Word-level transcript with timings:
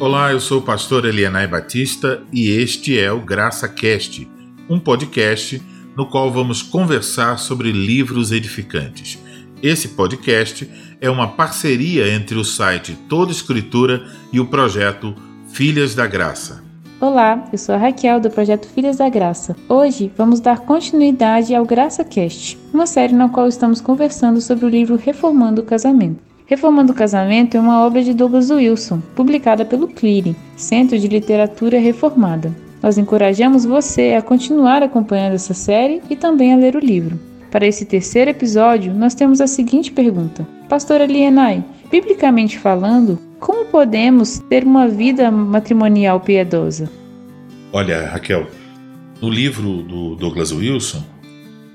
Olá, 0.00 0.32
eu 0.32 0.40
sou 0.40 0.60
o 0.60 0.62
pastor 0.62 1.04
Elianai 1.04 1.46
Batista 1.46 2.22
e 2.32 2.48
este 2.48 2.98
é 2.98 3.12
o 3.12 3.20
Graça 3.20 3.68
Cast, 3.68 4.26
um 4.66 4.80
podcast 4.80 5.62
no 5.94 6.06
qual 6.06 6.32
vamos 6.32 6.62
conversar 6.62 7.38
sobre 7.38 7.70
livros 7.70 8.32
edificantes. 8.32 9.18
Esse 9.62 9.88
podcast 9.88 10.70
é 11.02 11.10
uma 11.10 11.28
parceria 11.28 12.10
entre 12.14 12.38
o 12.38 12.44
site 12.46 12.98
Toda 13.10 13.30
Escritura 13.30 14.02
e 14.32 14.40
o 14.40 14.46
projeto 14.46 15.14
Filhas 15.50 15.94
da 15.94 16.06
Graça. 16.06 16.64
Olá, 16.98 17.44
eu 17.52 17.58
sou 17.58 17.74
a 17.74 17.78
Raquel 17.78 18.20
do 18.20 18.30
projeto 18.30 18.68
Filhas 18.68 18.96
da 18.96 19.08
Graça. 19.10 19.54
Hoje 19.68 20.10
vamos 20.16 20.40
dar 20.40 20.60
continuidade 20.60 21.54
ao 21.54 21.66
Graça 21.66 22.02
Cast, 22.04 22.58
uma 22.72 22.86
série 22.86 23.12
na 23.12 23.28
qual 23.28 23.46
estamos 23.46 23.82
conversando 23.82 24.40
sobre 24.40 24.64
o 24.64 24.70
livro 24.70 24.96
Reformando 24.96 25.60
o 25.60 25.64
Casamento. 25.66 26.29
Reformando 26.50 26.90
o 26.90 26.96
Casamento 26.96 27.56
é 27.56 27.60
uma 27.60 27.86
obra 27.86 28.02
de 28.02 28.12
Douglas 28.12 28.50
Wilson, 28.50 29.00
publicada 29.14 29.64
pelo 29.64 29.86
CLIRE, 29.86 30.34
Centro 30.56 30.98
de 30.98 31.06
Literatura 31.06 31.78
Reformada. 31.78 32.52
Nós 32.82 32.98
encorajamos 32.98 33.64
você 33.64 34.14
a 34.18 34.22
continuar 34.22 34.82
acompanhando 34.82 35.34
essa 35.34 35.54
série 35.54 36.02
e 36.10 36.16
também 36.16 36.52
a 36.52 36.56
ler 36.56 36.74
o 36.74 36.80
livro. 36.80 37.20
Para 37.52 37.68
esse 37.68 37.84
terceiro 37.84 38.32
episódio, 38.32 38.92
nós 38.92 39.14
temos 39.14 39.40
a 39.40 39.46
seguinte 39.46 39.92
pergunta: 39.92 40.44
Pastora 40.68 41.06
Lienai, 41.06 41.62
biblicamente 41.88 42.58
falando, 42.58 43.16
como 43.38 43.66
podemos 43.66 44.40
ter 44.50 44.64
uma 44.64 44.88
vida 44.88 45.30
matrimonial 45.30 46.18
piedosa? 46.18 46.90
Olha, 47.72 48.08
Raquel, 48.08 48.48
no 49.22 49.30
livro 49.30 49.84
do 49.84 50.16
Douglas 50.16 50.50
Wilson, 50.50 51.04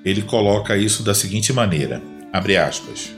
ele 0.04 0.22
coloca 0.22 0.76
isso 0.76 1.02
da 1.02 1.14
seguinte 1.14 1.54
maneira: 1.54 2.02
abre 2.34 2.58
aspas. 2.58 3.15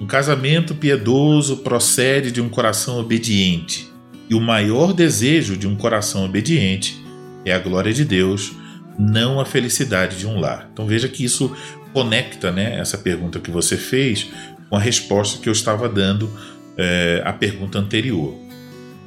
Um 0.00 0.06
casamento 0.06 0.74
piedoso 0.74 1.58
procede 1.58 2.30
de 2.30 2.40
um 2.40 2.48
coração 2.48 2.98
obediente, 2.98 3.90
e 4.28 4.34
o 4.34 4.40
maior 4.40 4.92
desejo 4.92 5.56
de 5.56 5.66
um 5.66 5.76
coração 5.76 6.24
obediente 6.24 7.02
é 7.44 7.52
a 7.52 7.58
glória 7.58 7.92
de 7.92 8.04
Deus, 8.04 8.52
não 8.98 9.40
a 9.40 9.44
felicidade 9.44 10.18
de 10.18 10.26
um 10.26 10.38
lar. 10.38 10.68
Então 10.72 10.86
veja 10.86 11.08
que 11.08 11.24
isso 11.24 11.54
conecta 11.92 12.50
né, 12.50 12.78
essa 12.78 12.98
pergunta 12.98 13.38
que 13.38 13.50
você 13.50 13.76
fez 13.76 14.28
com 14.68 14.76
a 14.76 14.80
resposta 14.80 15.40
que 15.40 15.48
eu 15.48 15.52
estava 15.52 15.88
dando 15.88 16.30
é, 16.76 17.22
à 17.24 17.32
pergunta 17.32 17.78
anterior. 17.78 18.34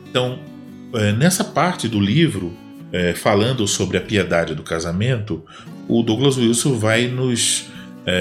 Então, 0.09 0.39
é, 0.93 1.11
nessa 1.11 1.43
parte 1.43 1.87
do 1.87 1.99
livro, 1.99 2.57
é, 2.91 3.13
falando 3.13 3.67
sobre 3.67 3.97
a 3.97 4.01
piedade 4.01 4.55
do 4.55 4.63
casamento, 4.63 5.43
o 5.87 6.01
Douglas 6.01 6.37
Wilson 6.37 6.77
vai 6.77 7.07
nos 7.07 7.67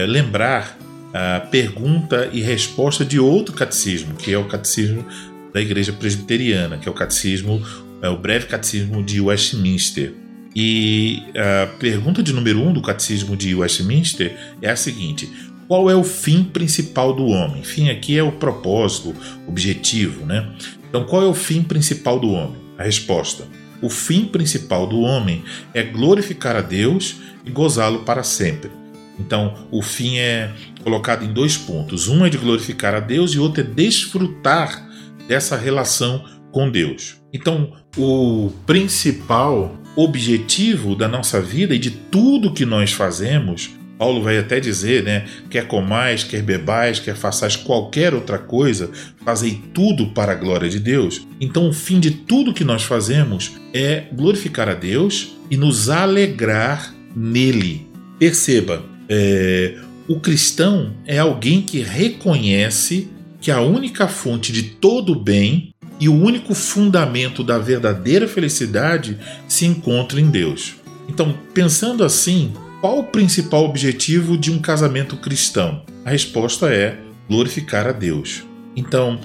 lembrar 0.07 0.78
a 1.12 1.41
pergunta 1.41 2.28
e 2.33 2.41
resposta 2.41 3.05
de 3.05 3.19
outro 3.19 3.55
catecismo, 3.55 4.14
que 4.14 4.33
é 4.33 4.39
o 4.39 4.45
catecismo 4.45 5.05
da 5.53 5.61
Igreja 5.61 5.92
Presbiteriana, 5.92 6.78
que 6.78 6.89
é 6.89 6.91
o 6.91 6.95
catecismo, 6.95 7.62
é 8.03 8.09
o 8.09 8.17
breve 8.17 8.47
catecismo 8.47 9.03
de 9.03 9.20
Westminster. 9.20 10.12
E 10.55 11.23
a 11.36 11.67
pergunta 11.79 12.23
de 12.23 12.33
número 12.33 12.61
um 12.61 12.73
do 12.73 12.83
catecismo 12.83 13.36
de 13.36 13.55
Westminster 13.55 14.36
é 14.61 14.70
a 14.70 14.77
seguinte: 14.77 15.31
qual 15.67 15.91
é 15.91 15.95
o 15.95 16.03
fim 16.03 16.42
principal 16.42 17.14
do 17.14 17.27
homem? 17.27 17.62
Fim 17.62 17.91
aqui 17.91 18.19
é 18.19 18.23
o 18.23 18.33
propósito, 18.33 19.14
objetivo, 19.47 20.25
né? 20.25 20.51
Então, 20.89 21.05
qual 21.05 21.23
é 21.23 21.27
o 21.27 21.34
fim 21.34 21.62
principal 21.62 22.19
do 22.19 22.31
homem? 22.31 22.56
A 22.79 22.83
resposta: 22.83 23.45
o 23.81 23.91
fim 23.91 24.25
principal 24.25 24.86
do 24.86 25.01
homem 25.01 25.45
é 25.75 25.83
glorificar 25.83 26.56
a 26.56 26.62
Deus 26.62 27.17
e 27.45 27.51
gozá-lo 27.51 28.01
para 28.01 28.23
sempre. 28.23 28.70
Então, 29.19 29.55
o 29.70 29.83
fim 29.83 30.19
é 30.19 30.52
colocado 30.83 31.24
em 31.24 31.33
dois 31.33 31.56
pontos: 31.56 32.08
um 32.08 32.24
é 32.24 32.30
de 32.30 32.38
glorificar 32.38 32.94
a 32.94 33.00
Deus 33.00 33.33
e 33.33 33.38
outro 33.38 33.61
é 33.61 33.64
desfrutar 33.64 34.86
dessa 35.27 35.56
relação 35.56 36.24
com 36.52 36.70
Deus. 36.70 37.16
Então, 37.33 37.72
o 37.96 38.50
principal 38.66 39.77
objetivo 39.96 40.95
da 40.95 41.08
nossa 41.08 41.40
vida 41.40 41.74
e 41.74 41.78
de 41.78 41.90
tudo 41.90 42.52
que 42.52 42.64
nós 42.64 42.92
fazemos, 42.92 43.70
Paulo 43.98 44.23
vai 44.23 44.39
até 44.39 44.61
dizer, 44.61 45.02
né? 45.02 45.27
Quer 45.51 45.67
comais, 45.67 46.23
quer 46.23 46.42
bebais, 46.42 47.01
quer 47.01 47.17
façais 47.17 47.57
qualquer 47.57 48.14
outra 48.14 48.39
coisa, 48.39 48.90
fazei 49.24 49.61
tudo 49.74 50.07
para 50.11 50.33
a 50.33 50.36
glória 50.36 50.70
de 50.70 50.78
Deus. 50.78 51.27
Então, 51.40 51.68
o 51.68 51.73
fim 51.73 51.98
de 51.98 52.12
tudo 52.12 52.55
que 52.55 52.64
nós 52.64 52.84
fazemos 52.84 53.52
é 53.74 54.05
glorificar 54.12 54.68
a 54.68 54.74
Deus 54.74 55.36
e 55.51 55.57
nos 55.57 55.90
alegrar 55.90 56.95
nele. 57.14 57.89
Perceba, 58.18 58.84
é, 59.08 59.77
o 60.07 60.20
cristão 60.20 60.95
é 61.07 61.19
alguém 61.19 61.63
que 61.63 61.80
reconhece 61.80 63.08
que 63.41 63.51
a 63.51 63.61
única 63.61 64.08
fonte 64.08 64.52
de 64.52 64.63
todo 64.63 65.13
o 65.13 65.20
bem 65.20 65.73
e 66.01 66.08
o 66.08 66.14
único 66.14 66.55
fundamento 66.55 67.42
da 67.42 67.58
verdadeira 67.58 68.29
felicidade 68.29 69.19
se 69.48 69.67
encontra 69.67 70.20
em 70.20 70.30
Deus. 70.30 70.77
Então, 71.08 71.36
pensando 71.55 72.05
assim, 72.05 72.52
qual 72.80 72.98
o 72.98 73.05
principal 73.05 73.64
objetivo 73.64 74.36
de 74.36 74.51
um 74.51 74.58
casamento 74.58 75.17
cristão? 75.17 75.83
A 76.05 76.11
resposta 76.11 76.73
é 76.73 76.98
glorificar 77.29 77.86
a 77.86 77.92
Deus. 77.92 78.45
Então, 78.77 79.19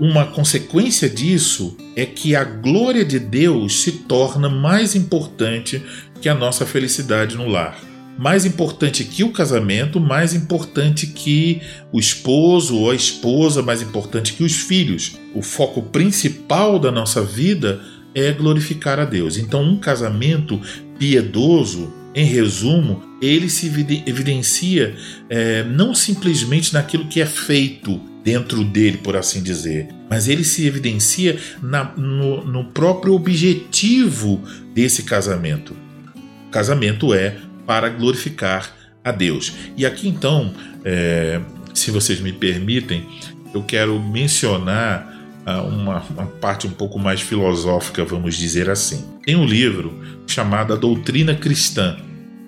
uma 0.00 0.26
consequência 0.26 1.08
disso 1.08 1.76
é 1.94 2.04
que 2.04 2.34
a 2.34 2.44
glória 2.44 3.04
de 3.04 3.18
Deus 3.18 3.82
se 3.82 3.92
torna 3.92 4.48
mais 4.48 4.94
importante 4.94 5.82
que 6.20 6.28
a 6.28 6.34
nossa 6.34 6.66
felicidade 6.66 7.36
no 7.36 7.48
lar 7.48 7.85
mais 8.18 8.44
importante 8.46 9.04
que 9.04 9.22
o 9.22 9.30
casamento, 9.30 10.00
mais 10.00 10.34
importante 10.34 11.06
que 11.06 11.60
o 11.92 11.98
esposo 11.98 12.76
ou 12.76 12.90
a 12.90 12.94
esposa, 12.94 13.62
mais 13.62 13.82
importante 13.82 14.32
que 14.32 14.42
os 14.42 14.54
filhos. 14.54 15.18
O 15.34 15.42
foco 15.42 15.82
principal 15.82 16.78
da 16.78 16.90
nossa 16.90 17.22
vida 17.22 17.80
é 18.14 18.32
glorificar 18.32 18.98
a 18.98 19.04
Deus. 19.04 19.36
Então, 19.36 19.62
um 19.62 19.76
casamento 19.76 20.60
piedoso, 20.98 21.92
em 22.14 22.24
resumo, 22.24 23.02
ele 23.20 23.50
se 23.50 23.66
evidencia 24.06 24.94
é, 25.28 25.62
não 25.64 25.94
simplesmente 25.94 26.72
naquilo 26.72 27.06
que 27.08 27.20
é 27.20 27.26
feito 27.26 28.00
dentro 28.24 28.64
dele, 28.64 28.96
por 28.96 29.16
assim 29.16 29.42
dizer, 29.42 29.88
mas 30.08 30.26
ele 30.26 30.42
se 30.42 30.66
evidencia 30.66 31.38
na, 31.62 31.92
no, 31.94 32.44
no 32.44 32.64
próprio 32.72 33.14
objetivo 33.14 34.42
desse 34.74 35.02
casamento. 35.02 35.76
Casamento 36.50 37.12
é 37.12 37.36
para 37.66 37.88
glorificar 37.88 38.70
a 39.04 39.12
Deus. 39.12 39.52
E 39.76 39.84
aqui 39.84 40.08
então, 40.08 40.54
é, 40.84 41.40
se 41.74 41.90
vocês 41.90 42.20
me 42.20 42.32
permitem, 42.32 43.06
eu 43.54 43.62
quero 43.62 44.00
mencionar 44.00 45.14
ah, 45.44 45.62
uma, 45.62 46.02
uma, 46.10 46.26
parte 46.26 46.66
um 46.66 46.70
pouco 46.70 46.98
mais 46.98 47.20
filosófica, 47.20 48.04
vamos 48.04 48.36
dizer 48.36 48.68
assim. 48.68 49.04
Tem 49.24 49.36
um 49.36 49.46
livro 49.46 49.94
chamado 50.26 50.72
A 50.72 50.76
Doutrina 50.76 51.34
Cristã, 51.34 51.96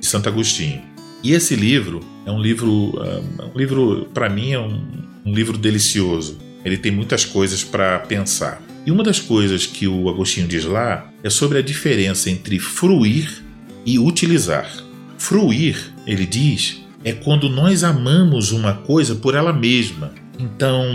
de 0.00 0.06
Santo 0.06 0.28
Agostinho. 0.28 0.82
E 1.22 1.32
esse 1.32 1.54
livro 1.54 2.00
é 2.26 2.30
um 2.30 2.40
livro, 2.40 2.92
ah, 3.00 3.44
um 3.54 3.58
livro 3.58 4.08
para 4.12 4.28
mim, 4.28 4.52
é 4.52 4.58
um, 4.58 4.82
um 5.24 5.32
livro 5.32 5.56
delicioso. 5.56 6.38
Ele 6.64 6.76
tem 6.76 6.90
muitas 6.90 7.24
coisas 7.24 7.62
para 7.62 7.98
pensar. 8.00 8.60
E 8.84 8.90
uma 8.90 9.04
das 9.04 9.20
coisas 9.20 9.66
que 9.66 9.86
o 9.86 10.08
Agostinho 10.08 10.48
diz 10.48 10.64
lá 10.64 11.08
é 11.22 11.30
sobre 11.30 11.58
a 11.58 11.62
diferença 11.62 12.30
entre 12.30 12.58
fruir 12.58 13.44
e 13.84 13.98
utilizar. 13.98 14.87
Fruir, 15.18 15.92
ele 16.06 16.24
diz, 16.24 16.80
é 17.04 17.12
quando 17.12 17.48
nós 17.50 17.84
amamos 17.84 18.52
uma 18.52 18.72
coisa 18.72 19.14
por 19.16 19.34
ela 19.34 19.52
mesma. 19.52 20.12
Então, 20.38 20.86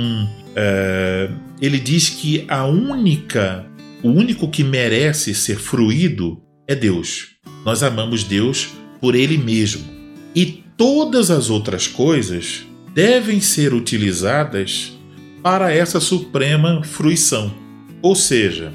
é, 0.55 1.29
ele 1.61 1.79
diz 1.79 2.09
que 2.09 2.45
a 2.47 2.65
única, 2.65 3.65
o 4.01 4.09
único 4.09 4.47
que 4.47 4.63
merece 4.63 5.35
ser 5.35 5.57
fruído 5.57 6.41
é 6.67 6.73
Deus. 6.73 7.35
Nós 7.65 7.83
amamos 7.83 8.23
Deus 8.23 8.69
por 8.99 9.15
Ele 9.15 9.37
mesmo. 9.37 9.83
E 10.35 10.63
todas 10.77 11.29
as 11.29 11.49
outras 11.49 11.87
coisas 11.87 12.65
devem 12.93 13.39
ser 13.39 13.73
utilizadas 13.73 14.93
para 15.41 15.73
essa 15.73 15.99
suprema 15.99 16.83
fruição. 16.83 17.53
Ou 18.01 18.15
seja, 18.15 18.73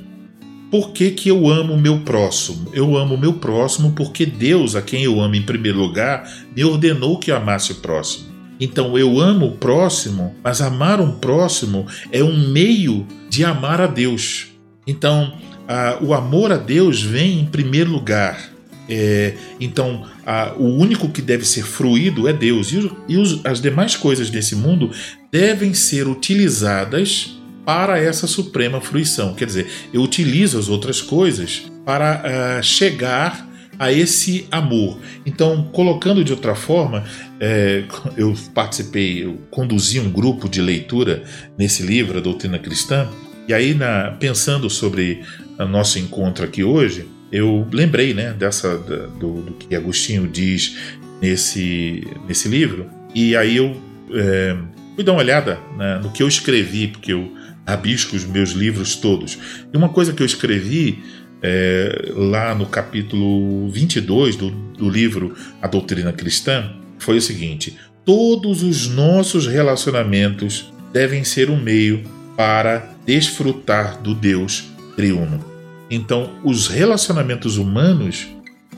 por 0.70 0.90
que, 0.92 1.10
que 1.10 1.30
eu 1.30 1.48
amo 1.48 1.74
o 1.74 1.80
meu 1.80 2.00
próximo? 2.00 2.70
Eu 2.72 2.96
amo 2.96 3.14
o 3.14 3.18
meu 3.18 3.34
próximo 3.34 3.92
porque 3.92 4.26
Deus, 4.26 4.76
a 4.76 4.82
quem 4.82 5.02
eu 5.02 5.20
amo 5.20 5.34
em 5.34 5.42
primeiro 5.42 5.78
lugar, 5.78 6.30
me 6.54 6.62
ordenou 6.64 7.18
que 7.18 7.30
eu 7.30 7.36
amasse 7.36 7.72
o 7.72 7.76
próximo. 7.76 8.28
Então 8.60 8.98
eu 8.98 9.18
amo 9.18 9.46
o 9.46 9.56
próximo, 9.56 10.34
mas 10.42 10.60
amar 10.60 11.00
um 11.00 11.12
próximo 11.12 11.86
é 12.12 12.22
um 12.22 12.50
meio 12.50 13.06
de 13.30 13.44
amar 13.44 13.80
a 13.80 13.86
Deus. 13.86 14.48
Então 14.86 15.38
a, 15.66 15.98
o 16.02 16.12
amor 16.12 16.52
a 16.52 16.56
Deus 16.56 17.02
vem 17.02 17.40
em 17.40 17.46
primeiro 17.46 17.90
lugar. 17.90 18.50
É, 18.90 19.34
então 19.60 20.06
a, 20.26 20.54
o 20.56 20.66
único 20.66 21.08
que 21.08 21.22
deve 21.22 21.44
ser 21.44 21.62
fruído 21.62 22.28
é 22.28 22.32
Deus. 22.32 22.72
E, 22.72 22.90
e 23.08 23.16
os, 23.16 23.44
as 23.44 23.60
demais 23.60 23.96
coisas 23.96 24.28
desse 24.28 24.56
mundo 24.56 24.90
devem 25.30 25.72
ser 25.72 26.08
utilizadas 26.08 27.37
para 27.68 27.98
essa 27.98 28.26
suprema 28.26 28.80
fruição. 28.80 29.34
Quer 29.34 29.44
dizer, 29.44 29.70
eu 29.92 30.00
utilizo 30.00 30.58
as 30.58 30.70
outras 30.70 31.02
coisas 31.02 31.70
para 31.84 32.22
uh, 32.60 32.62
chegar 32.64 33.46
a 33.78 33.92
esse 33.92 34.46
amor. 34.50 34.98
Então, 35.26 35.64
colocando 35.70 36.24
de 36.24 36.32
outra 36.32 36.54
forma, 36.54 37.04
é, 37.38 37.84
eu 38.16 38.34
participei, 38.54 39.22
eu 39.22 39.36
conduzi 39.50 40.00
um 40.00 40.10
grupo 40.10 40.48
de 40.48 40.62
leitura 40.62 41.22
nesse 41.58 41.82
livro, 41.82 42.16
A 42.16 42.22
Doutrina 42.22 42.58
Cristã, 42.58 43.06
E 43.46 43.52
aí, 43.52 43.74
na, 43.74 44.12
pensando 44.12 44.70
sobre 44.70 45.22
o 45.58 45.66
nosso 45.66 45.98
encontro 45.98 46.46
aqui 46.46 46.64
hoje, 46.64 47.06
eu 47.30 47.68
lembrei 47.70 48.14
né, 48.14 48.32
dessa 48.32 48.78
do, 48.78 49.42
do 49.42 49.52
que 49.52 49.76
Agostinho 49.76 50.26
diz 50.26 50.74
nesse, 51.20 52.02
nesse 52.26 52.48
livro, 52.48 52.88
e 53.14 53.36
aí 53.36 53.58
eu 53.58 53.76
é, 54.10 54.56
fui 54.94 55.04
dar 55.04 55.12
uma 55.12 55.20
olhada 55.20 55.58
né, 55.76 56.00
no 56.02 56.10
que 56.10 56.22
eu 56.22 56.28
escrevi, 56.28 56.88
porque 56.88 57.12
eu 57.12 57.36
rabisco 57.68 58.16
os 58.16 58.24
meus 58.24 58.50
livros 58.50 58.96
todos. 58.96 59.38
E 59.72 59.76
uma 59.76 59.90
coisa 59.90 60.12
que 60.12 60.22
eu 60.22 60.26
escrevi 60.26 61.04
é, 61.42 62.12
lá 62.16 62.54
no 62.54 62.66
capítulo 62.66 63.68
22 63.68 64.36
do, 64.36 64.50
do 64.50 64.88
livro 64.88 65.36
A 65.60 65.68
Doutrina 65.68 66.12
Cristã 66.12 66.72
foi 66.98 67.18
o 67.18 67.22
seguinte: 67.22 67.76
todos 68.04 68.62
os 68.62 68.88
nossos 68.88 69.46
relacionamentos 69.46 70.72
devem 70.92 71.22
ser 71.24 71.50
um 71.50 71.60
meio 71.60 72.02
para 72.36 72.94
desfrutar 73.04 74.00
do 74.00 74.14
Deus 74.14 74.64
triuno. 74.96 75.44
Então, 75.90 76.30
os 76.42 76.68
relacionamentos 76.68 77.58
humanos, 77.58 78.26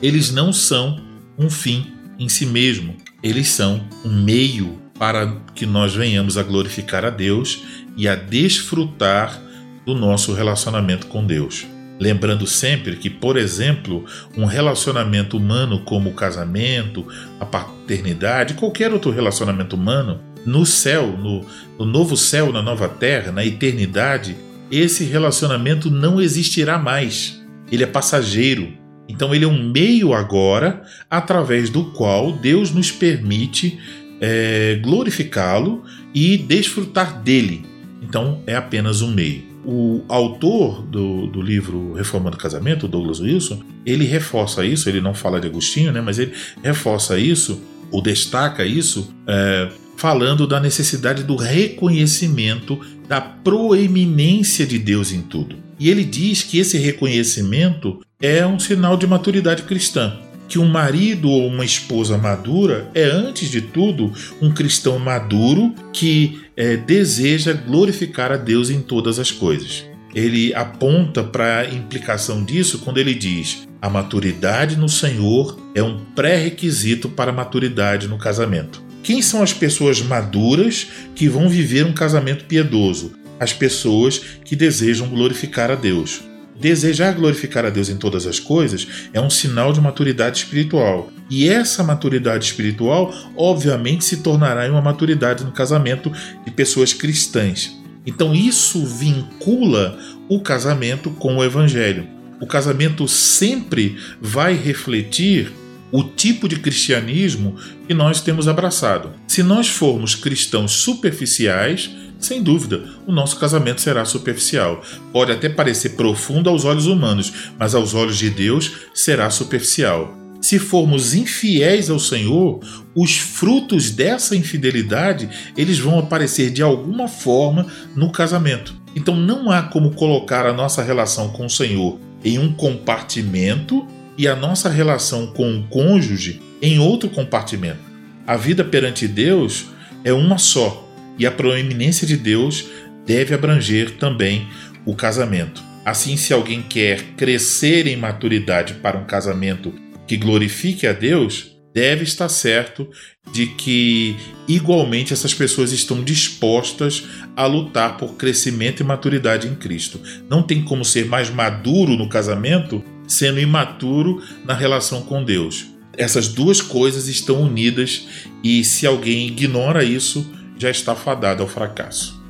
eles 0.01 0.31
não 0.31 0.51
são 0.51 1.01
um 1.37 1.49
fim 1.49 1.87
em 2.19 2.27
si 2.27 2.45
mesmo, 2.45 2.95
eles 3.23 3.47
são 3.49 3.85
um 4.05 4.23
meio 4.23 4.80
para 5.01 5.35
que 5.55 5.65
nós 5.65 5.95
venhamos 5.95 6.37
a 6.37 6.43
glorificar 6.43 7.03
a 7.03 7.09
Deus 7.09 7.63
e 7.97 8.07
a 8.07 8.13
desfrutar 8.13 9.41
do 9.83 9.95
nosso 9.95 10.31
relacionamento 10.31 11.07
com 11.07 11.25
Deus. 11.25 11.65
Lembrando 11.99 12.45
sempre 12.45 12.95
que, 12.95 13.09
por 13.09 13.35
exemplo, 13.35 14.05
um 14.37 14.45
relacionamento 14.45 15.37
humano 15.37 15.79
como 15.79 16.11
o 16.11 16.13
casamento, 16.13 17.03
a 17.39 17.45
paternidade, 17.47 18.53
qualquer 18.53 18.93
outro 18.93 19.09
relacionamento 19.09 19.75
humano, 19.75 20.19
no 20.45 20.67
céu, 20.67 21.17
no, 21.17 21.43
no 21.79 21.85
novo 21.85 22.15
céu, 22.15 22.53
na 22.53 22.61
nova 22.61 22.87
terra, 22.87 23.31
na 23.31 23.43
eternidade, 23.43 24.37
esse 24.69 25.03
relacionamento 25.03 25.89
não 25.89 26.21
existirá 26.21 26.77
mais. 26.77 27.41
Ele 27.71 27.83
é 27.83 27.87
passageiro. 27.87 28.71
Então, 29.09 29.33
ele 29.33 29.45
é 29.45 29.47
um 29.47 29.67
meio 29.67 30.13
agora 30.13 30.83
através 31.09 31.71
do 31.71 31.85
qual 31.85 32.31
Deus 32.31 32.69
nos 32.71 32.91
permite 32.91 33.79
é, 34.21 34.79
glorificá-lo 34.81 35.83
e 36.13 36.37
desfrutar 36.37 37.21
dele. 37.21 37.65
Então, 38.01 38.41
é 38.45 38.55
apenas 38.55 39.01
um 39.01 39.11
meio 39.11 39.51
o 39.65 40.03
autor 40.07 40.81
do, 40.81 41.27
do 41.27 41.41
livro 41.41 41.93
Reformando 41.93 42.35
o 42.35 42.39
Casamento, 42.39 42.87
Douglas 42.87 43.19
Wilson, 43.19 43.61
ele 43.85 44.05
reforça 44.05 44.65
isso, 44.65 44.89
ele 44.89 45.01
não 45.01 45.13
fala 45.13 45.39
de 45.39 45.47
Agostinho, 45.47 45.91
né, 45.91 46.01
mas 46.01 46.17
ele 46.17 46.33
reforça 46.63 47.17
isso, 47.19 47.61
ou 47.91 48.01
destaca 48.01 48.65
isso, 48.65 49.13
é, 49.27 49.69
falando 49.97 50.47
da 50.47 50.59
necessidade 50.59 51.23
do 51.23 51.35
reconhecimento 51.35 52.79
da 53.07 53.21
proeminência 53.21 54.65
de 54.65 54.79
Deus 54.79 55.11
em 55.11 55.21
tudo. 55.21 55.55
E 55.79 55.89
ele 55.89 56.03
diz 56.03 56.43
que 56.43 56.57
esse 56.57 56.77
reconhecimento 56.77 57.99
é 58.21 58.45
um 58.45 58.59
sinal 58.59 58.97
de 58.97 59.05
maturidade 59.05 59.63
cristã 59.63 60.17
que 60.51 60.59
um 60.59 60.67
marido 60.67 61.29
ou 61.29 61.47
uma 61.47 61.63
esposa 61.63 62.17
madura 62.17 62.91
é, 62.93 63.05
antes 63.05 63.49
de 63.49 63.61
tudo, 63.61 64.11
um 64.41 64.51
cristão 64.51 64.99
maduro 64.99 65.73
que 65.93 66.41
é, 66.57 66.75
deseja 66.75 67.53
glorificar 67.53 68.33
a 68.33 68.35
Deus 68.35 68.69
em 68.69 68.81
todas 68.81 69.17
as 69.17 69.31
coisas. 69.31 69.85
Ele 70.13 70.53
aponta 70.53 71.23
para 71.23 71.59
a 71.59 71.69
implicação 71.69 72.43
disso 72.43 72.79
quando 72.79 72.97
ele 72.97 73.15
diz: 73.15 73.65
a 73.81 73.89
maturidade 73.89 74.75
no 74.75 74.89
Senhor 74.89 75.57
é 75.73 75.81
um 75.81 75.99
pré-requisito 76.13 77.07
para 77.07 77.31
a 77.31 77.33
maturidade 77.33 78.09
no 78.09 78.17
casamento. 78.17 78.83
Quem 79.01 79.21
são 79.21 79.41
as 79.41 79.53
pessoas 79.53 80.01
maduras 80.01 80.85
que 81.15 81.29
vão 81.29 81.47
viver 81.47 81.85
um 81.85 81.93
casamento 81.93 82.43
piedoso? 82.43 83.13
As 83.39 83.53
pessoas 83.53 84.19
que 84.43 84.57
desejam 84.57 85.07
glorificar 85.07 85.71
a 85.71 85.75
Deus. 85.75 86.21
Desejar 86.59 87.13
glorificar 87.13 87.65
a 87.65 87.69
Deus 87.69 87.89
em 87.89 87.97
todas 87.97 88.27
as 88.27 88.39
coisas 88.39 88.87
é 89.13 89.19
um 89.19 89.29
sinal 89.29 89.73
de 89.73 89.81
maturidade 89.81 90.39
espiritual. 90.39 91.11
E 91.29 91.47
essa 91.47 91.83
maturidade 91.83 92.45
espiritual, 92.45 93.13
obviamente, 93.35 94.05
se 94.05 94.17
tornará 94.17 94.67
em 94.67 94.71
uma 94.71 94.81
maturidade 94.81 95.43
no 95.43 95.51
casamento 95.51 96.11
de 96.45 96.51
pessoas 96.51 96.93
cristãs. 96.93 97.75
Então, 98.05 98.33
isso 98.33 98.85
vincula 98.85 99.97
o 100.27 100.39
casamento 100.41 101.09
com 101.11 101.37
o 101.37 101.43
evangelho. 101.43 102.07
O 102.39 102.47
casamento 102.47 103.07
sempre 103.07 103.97
vai 104.19 104.55
refletir 104.55 105.51
o 105.91 106.03
tipo 106.03 106.47
de 106.47 106.57
cristianismo 106.57 107.55
que 107.87 107.93
nós 107.93 108.21
temos 108.21 108.47
abraçado. 108.47 109.11
Se 109.27 109.43
nós 109.43 109.67
formos 109.67 110.15
cristãos 110.15 110.71
superficiais, 110.71 111.91
sem 112.25 112.41
dúvida, 112.41 112.83
o 113.07 113.11
nosso 113.11 113.37
casamento 113.37 113.81
será 113.81 114.05
superficial. 114.05 114.81
Pode 115.11 115.31
até 115.31 115.49
parecer 115.49 115.89
profundo 115.91 116.49
aos 116.49 116.65
olhos 116.65 116.85
humanos, 116.85 117.51
mas 117.57 117.73
aos 117.75 117.93
olhos 117.93 118.17
de 118.17 118.29
Deus 118.29 118.71
será 118.93 119.29
superficial. 119.29 120.17
Se 120.41 120.57
formos 120.57 121.13
infiéis 121.13 121.89
ao 121.89 121.99
Senhor, 121.99 122.59
os 122.95 123.17
frutos 123.17 123.91
dessa 123.91 124.35
infidelidade, 124.35 125.29
eles 125.55 125.77
vão 125.77 125.99
aparecer 125.99 126.49
de 126.49 126.63
alguma 126.63 127.07
forma 127.07 127.67
no 127.95 128.11
casamento. 128.11 128.75
Então 128.95 129.15
não 129.15 129.51
há 129.51 129.61
como 129.61 129.91
colocar 129.91 130.47
a 130.47 130.53
nossa 130.53 130.81
relação 130.81 131.29
com 131.29 131.45
o 131.45 131.49
Senhor 131.49 131.99
em 132.23 132.39
um 132.39 132.51
compartimento 132.51 133.87
e 134.17 134.27
a 134.27 134.35
nossa 134.35 134.67
relação 134.67 135.27
com 135.27 135.57
o 135.57 135.63
cônjuge 135.67 136.41
em 136.61 136.79
outro 136.79 137.09
compartimento. 137.09 137.79
A 138.25 138.35
vida 138.35 138.63
perante 138.63 139.07
Deus 139.07 139.65
é 140.03 140.11
uma 140.11 140.37
só 140.37 140.90
e 141.17 141.25
a 141.25 141.31
proeminência 141.31 142.07
de 142.07 142.17
Deus 142.17 142.65
deve 143.05 143.33
abranger 143.33 143.91
também 143.91 144.47
o 144.85 144.95
casamento. 144.95 145.61
Assim, 145.85 146.15
se 146.15 146.33
alguém 146.33 146.61
quer 146.61 147.01
crescer 147.17 147.87
em 147.87 147.97
maturidade 147.97 148.75
para 148.75 148.97
um 148.97 149.05
casamento 149.05 149.73
que 150.07 150.15
glorifique 150.15 150.85
a 150.85 150.93
Deus, 150.93 151.51
deve 151.73 152.03
estar 152.03 152.29
certo 152.29 152.87
de 153.31 153.47
que 153.47 154.15
igualmente 154.47 155.13
essas 155.13 155.33
pessoas 155.33 155.71
estão 155.71 156.03
dispostas 156.03 157.03
a 157.35 157.45
lutar 157.45 157.97
por 157.97 158.15
crescimento 158.15 158.81
e 158.81 158.85
maturidade 158.85 159.47
em 159.47 159.55
Cristo. 159.55 159.99
Não 160.29 160.43
tem 160.43 160.63
como 160.63 160.83
ser 160.83 161.05
mais 161.05 161.29
maduro 161.29 161.95
no 161.95 162.09
casamento 162.09 162.83
sendo 163.07 163.39
imaturo 163.39 164.21
na 164.45 164.53
relação 164.53 165.01
com 165.01 165.23
Deus. 165.23 165.67
Essas 165.97 166.27
duas 166.27 166.61
coisas 166.61 167.07
estão 167.07 167.41
unidas 167.41 168.07
e 168.43 168.63
se 168.63 168.87
alguém 168.87 169.27
ignora 169.27 169.83
isso, 169.83 170.31
já 170.61 170.69
está 170.69 170.93
fadada 170.93 171.41
ao 171.41 171.49
fracasso. 171.49 172.21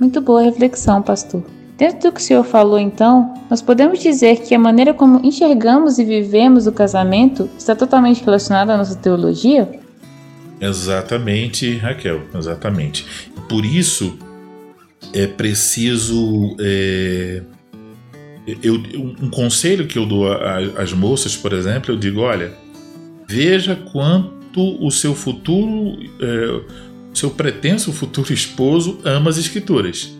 Muito 0.00 0.22
boa 0.22 0.40
reflexão, 0.40 1.02
pastor. 1.02 1.44
Dentro 1.76 2.08
do 2.08 2.12
que 2.12 2.20
o 2.20 2.22
senhor 2.22 2.42
falou, 2.42 2.78
então, 2.78 3.34
nós 3.50 3.60
podemos 3.60 3.98
dizer 3.98 4.40
que 4.40 4.54
a 4.54 4.58
maneira 4.58 4.94
como 4.94 5.20
enxergamos 5.22 5.98
e 5.98 6.04
vivemos 6.04 6.66
o 6.66 6.72
casamento 6.72 7.50
está 7.58 7.76
totalmente 7.76 8.24
relacionada 8.24 8.72
à 8.72 8.78
nossa 8.78 8.96
teologia? 8.96 9.68
Exatamente, 10.58 11.76
Raquel, 11.76 12.22
exatamente. 12.34 13.06
Por 13.46 13.66
isso 13.66 14.18
é 15.12 15.26
preciso. 15.26 16.56
É, 16.58 17.42
eu, 18.62 18.76
um 19.20 19.28
conselho 19.28 19.86
que 19.86 19.98
eu 19.98 20.06
dou 20.06 20.26
às 20.78 20.94
moças, 20.94 21.36
por 21.36 21.52
exemplo, 21.52 21.92
eu 21.92 21.98
digo: 21.98 22.20
olha, 22.20 22.54
veja 23.28 23.76
quanto 23.92 24.82
o 24.82 24.90
seu 24.90 25.14
futuro. 25.14 25.98
É, 26.18 26.86
seu 27.16 27.30
pretenso 27.30 27.92
futuro 27.92 28.32
esposo 28.32 29.00
ama 29.04 29.30
as 29.30 29.38
escrituras. 29.38 30.16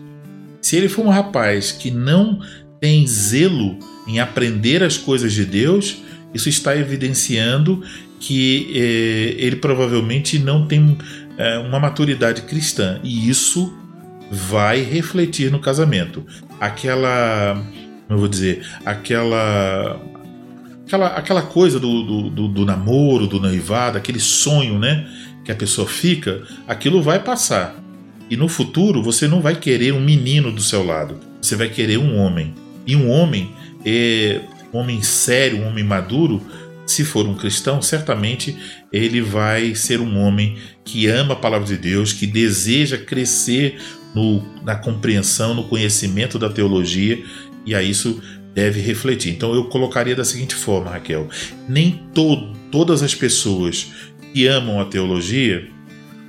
Se 0.61 0.75
ele 0.75 0.89
for 0.89 1.05
um 1.05 1.09
rapaz 1.09 1.71
que 1.71 1.91
não 1.91 2.39
tem 2.79 3.05
zelo 3.07 3.77
em 4.07 4.19
aprender 4.19 4.83
as 4.83 4.97
coisas 4.97 5.33
de 5.33 5.45
Deus, 5.45 5.97
isso 6.33 6.49
está 6.49 6.75
evidenciando 6.75 7.83
que 8.19 8.71
eh, 8.73 9.35
ele 9.37 9.57
provavelmente 9.57 10.39
não 10.39 10.67
tem 10.67 10.97
eh, 11.37 11.59
uma 11.59 11.79
maturidade 11.79 12.41
cristã 12.43 12.99
e 13.03 13.29
isso 13.29 13.73
vai 14.31 14.81
refletir 14.81 15.51
no 15.51 15.59
casamento. 15.59 16.25
Aquela, 16.59 17.63
eu 18.09 18.17
vou 18.17 18.27
dizer, 18.27 18.65
aquela 18.83 20.01
aquela, 20.87 21.07
aquela 21.07 21.41
coisa 21.41 21.79
do, 21.79 22.03
do, 22.03 22.29
do, 22.29 22.47
do 22.47 22.65
namoro, 22.65 23.27
do 23.27 23.39
noivado, 23.39 23.97
aquele 23.97 24.19
sonho, 24.19 24.79
né? 24.79 25.05
Que 25.47 25.51
a 25.53 25.55
pessoa 25.55 25.87
fica, 25.87 26.43
aquilo 26.67 27.01
vai 27.01 27.23
passar. 27.23 27.81
E 28.29 28.35
no 28.35 28.49
futuro 28.49 29.01
você 29.01 29.29
não 29.29 29.39
vai 29.39 29.55
querer 29.55 29.93
um 29.93 30.01
menino 30.01 30.51
do 30.51 30.61
seu 30.61 30.85
lado, 30.85 31.17
você 31.41 31.55
vai 31.55 31.69
querer 31.69 31.97
um 31.97 32.17
homem. 32.17 32.53
E 32.85 32.97
um 32.97 33.09
homem, 33.09 33.49
é, 33.85 34.41
um 34.73 34.79
homem 34.79 35.01
sério, 35.01 35.59
um 35.59 35.67
homem 35.69 35.85
maduro, 35.85 36.41
se 36.85 37.05
for 37.05 37.25
um 37.25 37.33
cristão, 37.33 37.81
certamente 37.81 38.57
ele 38.91 39.21
vai 39.21 39.73
ser 39.73 40.01
um 40.01 40.17
homem 40.19 40.57
que 40.83 41.07
ama 41.07 41.33
a 41.33 41.37
palavra 41.37 41.65
de 41.65 41.77
Deus, 41.77 42.11
que 42.11 42.27
deseja 42.27 42.97
crescer 42.97 43.79
no, 44.13 44.43
na 44.65 44.75
compreensão, 44.75 45.53
no 45.53 45.63
conhecimento 45.63 46.37
da 46.37 46.49
teologia, 46.49 47.23
e 47.65 47.73
a 47.73 47.81
isso 47.81 48.21
deve 48.53 48.81
refletir. 48.81 49.31
Então 49.31 49.53
eu 49.53 49.65
colocaria 49.65 50.15
da 50.15 50.25
seguinte 50.25 50.55
forma, 50.55 50.91
Raquel: 50.91 51.29
nem 51.69 52.03
to 52.13 52.53
todas 52.69 53.01
as 53.01 53.15
pessoas 53.15 53.87
que 54.33 54.47
amam 54.47 54.79
a 54.79 54.85
teologia 54.85 55.69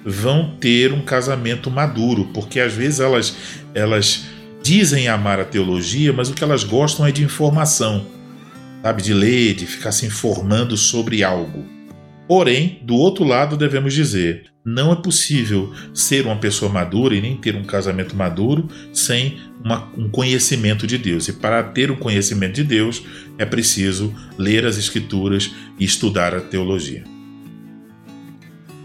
vão 0.04 0.56
ter 0.58 0.92
um 0.92 1.02
casamento 1.02 1.70
maduro, 1.70 2.30
porque 2.32 2.60
às 2.60 2.72
vezes 2.72 3.00
elas, 3.00 3.36
elas 3.74 4.26
dizem 4.62 5.08
amar 5.08 5.40
a 5.40 5.44
teologia, 5.44 6.12
mas 6.12 6.30
o 6.30 6.34
que 6.34 6.42
elas 6.42 6.64
gostam 6.64 7.06
é 7.06 7.12
de 7.12 7.22
informação, 7.22 8.06
sabe? 8.82 9.02
De 9.02 9.12
ler, 9.12 9.54
de 9.54 9.66
ficar 9.66 9.92
se 9.92 10.06
informando 10.06 10.76
sobre 10.76 11.22
algo. 11.22 11.64
Porém, 12.26 12.80
do 12.82 12.94
outro 12.94 13.24
lado, 13.24 13.56
devemos 13.56 13.94
dizer: 13.94 14.44
não 14.64 14.92
é 14.92 14.96
possível 14.96 15.72
ser 15.94 16.26
uma 16.26 16.36
pessoa 16.36 16.70
madura 16.70 17.14
e 17.14 17.20
nem 17.22 17.36
ter 17.36 17.56
um 17.56 17.64
casamento 17.64 18.14
maduro 18.14 18.68
sem 18.92 19.38
uma, 19.64 19.88
um 19.96 20.10
conhecimento 20.10 20.86
de 20.86 20.98
Deus. 20.98 21.28
E 21.28 21.32
para 21.32 21.62
ter 21.62 21.90
um 21.90 21.96
conhecimento 21.96 22.56
de 22.56 22.64
Deus, 22.64 23.02
é 23.38 23.46
preciso 23.46 24.14
ler 24.36 24.66
as 24.66 24.76
Escrituras 24.76 25.50
e 25.78 25.84
estudar 25.84 26.34
a 26.34 26.40
teologia. 26.40 27.17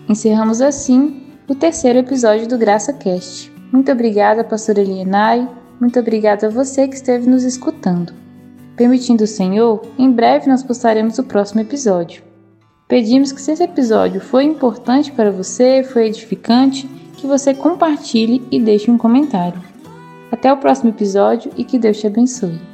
Encerramos 0.07 0.61
assim 0.61 1.23
o 1.47 1.55
terceiro 1.55 1.99
episódio 1.99 2.47
do 2.47 2.57
Graça 2.57 2.91
Cast. 2.93 3.51
Muito 3.71 3.91
obrigada, 3.91 4.43
pastora 4.43 4.81
Elienay. 4.81 5.47
Muito 5.79 5.99
obrigada 5.99 6.47
a 6.47 6.49
você 6.49 6.87
que 6.87 6.95
esteve 6.95 7.29
nos 7.29 7.43
escutando. 7.43 8.13
Permitindo 8.75 9.23
o 9.23 9.27
Senhor, 9.27 9.81
em 9.97 10.11
breve 10.11 10.47
nós 10.47 10.63
postaremos 10.63 11.17
o 11.19 11.23
próximo 11.23 11.61
episódio. 11.61 12.23
Pedimos 12.87 13.31
que 13.31 13.41
se 13.41 13.51
esse 13.51 13.63
episódio 13.63 14.19
foi 14.19 14.43
importante 14.43 15.11
para 15.11 15.31
você, 15.31 15.83
foi 15.83 16.07
edificante, 16.07 16.87
que 17.17 17.25
você 17.25 17.53
compartilhe 17.53 18.45
e 18.51 18.59
deixe 18.59 18.91
um 18.91 18.97
comentário. 18.97 19.61
Até 20.31 20.51
o 20.51 20.57
próximo 20.57 20.89
episódio 20.89 21.51
e 21.55 21.63
que 21.63 21.79
Deus 21.79 21.99
te 21.99 22.07
abençoe. 22.07 22.72